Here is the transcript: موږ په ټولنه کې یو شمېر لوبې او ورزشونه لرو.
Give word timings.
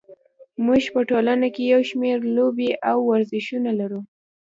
موږ 0.65 0.83
په 0.93 1.01
ټولنه 1.09 1.47
کې 1.55 1.63
یو 1.73 1.81
شمېر 1.89 2.17
لوبې 2.35 2.69
او 2.91 2.97
ورزشونه 3.11 3.69
لرو. 3.79 4.01